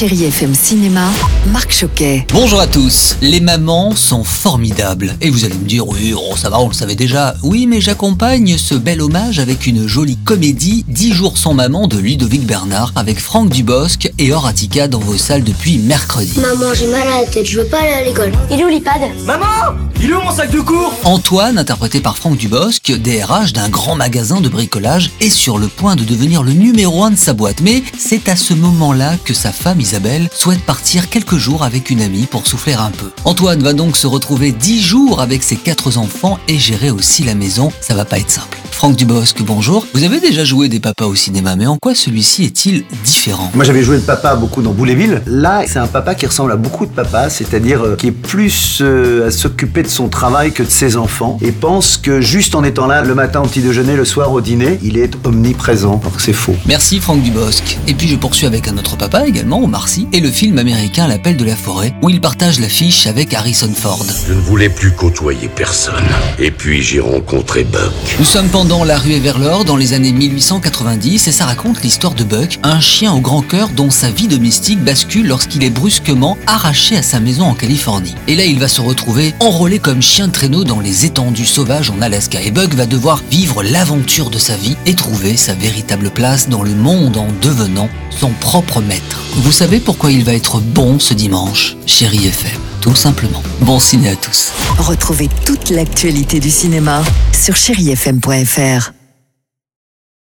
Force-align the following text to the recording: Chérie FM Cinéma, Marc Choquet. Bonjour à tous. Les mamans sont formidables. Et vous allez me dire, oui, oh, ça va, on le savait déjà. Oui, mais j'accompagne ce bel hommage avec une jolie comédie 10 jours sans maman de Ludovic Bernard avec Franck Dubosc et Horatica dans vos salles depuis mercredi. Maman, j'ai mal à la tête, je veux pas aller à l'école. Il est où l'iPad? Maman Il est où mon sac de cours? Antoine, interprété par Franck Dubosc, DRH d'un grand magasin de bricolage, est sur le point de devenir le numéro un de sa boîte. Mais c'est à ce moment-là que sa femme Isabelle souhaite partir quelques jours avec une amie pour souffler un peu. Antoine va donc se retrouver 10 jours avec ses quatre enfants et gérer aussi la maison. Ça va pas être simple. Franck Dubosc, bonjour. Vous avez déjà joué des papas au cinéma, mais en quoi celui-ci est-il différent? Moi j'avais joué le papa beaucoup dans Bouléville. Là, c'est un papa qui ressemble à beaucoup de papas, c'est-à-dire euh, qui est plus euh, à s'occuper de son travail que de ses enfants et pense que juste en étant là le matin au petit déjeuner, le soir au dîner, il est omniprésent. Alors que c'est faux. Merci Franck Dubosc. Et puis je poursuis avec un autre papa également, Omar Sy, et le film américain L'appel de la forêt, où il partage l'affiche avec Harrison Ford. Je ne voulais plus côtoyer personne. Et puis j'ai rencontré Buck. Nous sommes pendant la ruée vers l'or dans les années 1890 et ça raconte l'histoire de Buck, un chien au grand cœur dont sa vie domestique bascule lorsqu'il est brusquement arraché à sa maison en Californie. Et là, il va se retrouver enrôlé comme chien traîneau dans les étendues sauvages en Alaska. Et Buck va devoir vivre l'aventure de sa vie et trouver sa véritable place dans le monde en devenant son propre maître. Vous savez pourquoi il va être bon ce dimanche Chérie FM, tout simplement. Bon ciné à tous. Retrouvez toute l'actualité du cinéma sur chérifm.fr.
Chérie 0.00 0.24
FM 0.24 0.54
Cinéma, 0.54 1.10
Marc 1.52 1.72
Choquet. 1.72 2.26
Bonjour 2.32 2.58
à 2.58 2.66
tous. 2.66 3.18
Les 3.20 3.40
mamans 3.40 3.94
sont 3.94 4.24
formidables. 4.24 5.14
Et 5.20 5.28
vous 5.28 5.44
allez 5.44 5.52
me 5.52 5.66
dire, 5.66 5.86
oui, 5.86 6.14
oh, 6.16 6.38
ça 6.38 6.48
va, 6.48 6.58
on 6.58 6.68
le 6.68 6.72
savait 6.72 6.94
déjà. 6.94 7.34
Oui, 7.42 7.66
mais 7.66 7.82
j'accompagne 7.82 8.56
ce 8.56 8.74
bel 8.74 9.02
hommage 9.02 9.40
avec 9.40 9.66
une 9.66 9.86
jolie 9.86 10.16
comédie 10.16 10.86
10 10.88 11.12
jours 11.12 11.36
sans 11.36 11.52
maman 11.52 11.86
de 11.86 11.98
Ludovic 11.98 12.46
Bernard 12.46 12.92
avec 12.96 13.20
Franck 13.20 13.50
Dubosc 13.50 14.10
et 14.16 14.32
Horatica 14.32 14.88
dans 14.88 15.00
vos 15.00 15.18
salles 15.18 15.44
depuis 15.44 15.76
mercredi. 15.76 16.40
Maman, 16.40 16.72
j'ai 16.72 16.86
mal 16.86 17.06
à 17.06 17.20
la 17.20 17.26
tête, 17.26 17.44
je 17.44 17.60
veux 17.60 17.66
pas 17.66 17.80
aller 17.80 17.92
à 17.92 18.02
l'école. 18.02 18.32
Il 18.50 18.58
est 18.58 18.64
où 18.64 18.68
l'iPad? 18.68 19.02
Maman 19.26 19.44
Il 20.02 20.08
est 20.08 20.14
où 20.14 20.22
mon 20.22 20.34
sac 20.34 20.50
de 20.50 20.60
cours? 20.60 20.94
Antoine, 21.04 21.58
interprété 21.58 22.00
par 22.00 22.16
Franck 22.16 22.38
Dubosc, 22.38 22.90
DRH 22.90 23.52
d'un 23.52 23.68
grand 23.68 23.96
magasin 23.96 24.40
de 24.40 24.48
bricolage, 24.48 25.10
est 25.20 25.28
sur 25.28 25.58
le 25.58 25.68
point 25.68 25.94
de 25.94 26.04
devenir 26.04 26.42
le 26.42 26.52
numéro 26.52 27.04
un 27.04 27.10
de 27.10 27.16
sa 27.16 27.34
boîte. 27.34 27.60
Mais 27.60 27.82
c'est 27.98 28.30
à 28.30 28.36
ce 28.36 28.54
moment-là 28.54 29.16
que 29.26 29.34
sa 29.34 29.52
femme 29.52 29.82
Isabelle 29.90 30.28
souhaite 30.32 30.62
partir 30.62 31.10
quelques 31.10 31.36
jours 31.36 31.64
avec 31.64 31.90
une 31.90 32.00
amie 32.00 32.26
pour 32.26 32.46
souffler 32.46 32.74
un 32.74 32.92
peu. 32.92 33.10
Antoine 33.24 33.60
va 33.60 33.72
donc 33.72 33.96
se 33.96 34.06
retrouver 34.06 34.52
10 34.52 34.80
jours 34.80 35.20
avec 35.20 35.42
ses 35.42 35.56
quatre 35.56 35.98
enfants 35.98 36.38
et 36.46 36.60
gérer 36.60 36.92
aussi 36.92 37.24
la 37.24 37.34
maison. 37.34 37.72
Ça 37.80 37.96
va 37.96 38.04
pas 38.04 38.20
être 38.20 38.30
simple. 38.30 38.59
Franck 38.80 38.96
Dubosc, 38.96 39.42
bonjour. 39.42 39.86
Vous 39.92 40.04
avez 40.04 40.20
déjà 40.20 40.42
joué 40.42 40.70
des 40.70 40.80
papas 40.80 41.04
au 41.04 41.14
cinéma, 41.14 41.54
mais 41.54 41.66
en 41.66 41.76
quoi 41.76 41.94
celui-ci 41.94 42.44
est-il 42.44 42.84
différent? 43.04 43.50
Moi 43.52 43.62
j'avais 43.62 43.82
joué 43.82 43.96
le 43.96 44.02
papa 44.02 44.34
beaucoup 44.36 44.62
dans 44.62 44.72
Bouléville. 44.72 45.20
Là, 45.26 45.64
c'est 45.66 45.78
un 45.78 45.86
papa 45.86 46.14
qui 46.14 46.24
ressemble 46.24 46.50
à 46.50 46.56
beaucoup 46.56 46.86
de 46.86 46.90
papas, 46.90 47.28
c'est-à-dire 47.28 47.84
euh, 47.84 47.96
qui 47.96 48.06
est 48.06 48.10
plus 48.10 48.78
euh, 48.80 49.28
à 49.28 49.30
s'occuper 49.30 49.82
de 49.82 49.88
son 49.88 50.08
travail 50.08 50.52
que 50.52 50.62
de 50.62 50.70
ses 50.70 50.96
enfants 50.96 51.36
et 51.42 51.52
pense 51.52 51.98
que 51.98 52.22
juste 52.22 52.54
en 52.54 52.64
étant 52.64 52.86
là 52.86 53.02
le 53.02 53.14
matin 53.14 53.40
au 53.40 53.46
petit 53.46 53.60
déjeuner, 53.60 53.96
le 53.96 54.06
soir 54.06 54.32
au 54.32 54.40
dîner, 54.40 54.78
il 54.82 54.96
est 54.96 55.14
omniprésent. 55.26 56.00
Alors 56.00 56.16
que 56.16 56.22
c'est 56.22 56.32
faux. 56.32 56.56
Merci 56.64 57.00
Franck 57.00 57.20
Dubosc. 57.20 57.76
Et 57.86 57.92
puis 57.92 58.08
je 58.08 58.16
poursuis 58.16 58.46
avec 58.46 58.66
un 58.66 58.78
autre 58.78 58.96
papa 58.96 59.26
également, 59.26 59.62
Omar 59.62 59.90
Sy, 59.90 60.08
et 60.14 60.20
le 60.20 60.30
film 60.30 60.56
américain 60.56 61.06
L'appel 61.06 61.36
de 61.36 61.44
la 61.44 61.54
forêt, 61.54 61.92
où 62.00 62.08
il 62.08 62.22
partage 62.22 62.58
l'affiche 62.58 63.06
avec 63.06 63.34
Harrison 63.34 63.72
Ford. 63.74 64.06
Je 64.26 64.32
ne 64.32 64.40
voulais 64.40 64.70
plus 64.70 64.92
côtoyer 64.92 65.50
personne. 65.54 66.02
Et 66.38 66.50
puis 66.50 66.80
j'ai 66.80 67.00
rencontré 67.00 67.64
Buck. 67.64 67.92
Nous 68.18 68.24
sommes 68.24 68.48
pendant 68.48 68.69
la 68.70 68.98
ruée 68.98 69.18
vers 69.18 69.38
l'or 69.38 69.64
dans 69.64 69.76
les 69.76 69.94
années 69.94 70.12
1890 70.12 71.26
et 71.26 71.32
ça 71.32 71.44
raconte 71.44 71.82
l'histoire 71.82 72.14
de 72.14 72.22
Buck, 72.22 72.60
un 72.62 72.78
chien 72.78 73.12
au 73.12 73.18
grand 73.18 73.42
cœur 73.42 73.68
dont 73.68 73.90
sa 73.90 74.10
vie 74.10 74.28
domestique 74.28 74.82
bascule 74.82 75.26
lorsqu'il 75.26 75.64
est 75.64 75.70
brusquement 75.70 76.38
arraché 76.46 76.96
à 76.96 77.02
sa 77.02 77.18
maison 77.18 77.46
en 77.46 77.54
Californie. 77.54 78.14
Et 78.28 78.36
là, 78.36 78.44
il 78.44 78.60
va 78.60 78.68
se 78.68 78.80
retrouver 78.80 79.34
enrôlé 79.40 79.80
comme 79.80 80.00
chien 80.00 80.28
traîneau 80.28 80.62
dans 80.62 80.78
les 80.78 81.04
étendues 81.04 81.46
sauvages 81.46 81.90
en 81.90 82.00
Alaska. 82.00 82.40
Et 82.42 82.52
Buck 82.52 82.74
va 82.74 82.86
devoir 82.86 83.20
vivre 83.28 83.64
l'aventure 83.64 84.30
de 84.30 84.38
sa 84.38 84.54
vie 84.54 84.76
et 84.86 84.94
trouver 84.94 85.36
sa 85.36 85.54
véritable 85.54 86.10
place 86.10 86.48
dans 86.48 86.62
le 86.62 86.74
monde 86.74 87.16
en 87.16 87.26
devenant 87.42 87.88
son 88.16 88.30
propre 88.30 88.80
maître. 88.80 89.24
Vous 89.34 89.52
savez 89.52 89.80
pourquoi 89.80 90.12
il 90.12 90.24
va 90.24 90.32
être 90.32 90.60
bon 90.60 91.00
ce 91.00 91.12
dimanche 91.12 91.76
Chérie 91.86 92.28
FM, 92.28 92.60
tout 92.80 92.94
simplement. 92.94 93.42
Bon 93.62 93.80
ciné 93.80 94.10
à 94.10 94.16
tous. 94.16 94.52
Retrouvez 94.80 95.28
toute 95.44 95.68
l'actualité 95.68 96.40
du 96.40 96.50
cinéma 96.50 97.02
sur 97.32 97.54
chérifm.fr. 97.54 98.99